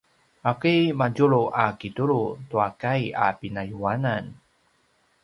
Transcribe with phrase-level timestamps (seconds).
[0.51, 4.23] ’aki madjulu a kitulu tua kai a pinayuanan?